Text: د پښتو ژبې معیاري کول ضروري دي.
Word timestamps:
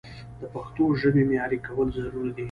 د 0.39 0.43
پښتو 0.53 0.83
ژبې 1.01 1.23
معیاري 1.29 1.59
کول 1.67 1.87
ضروري 1.97 2.31
دي. 2.35 2.39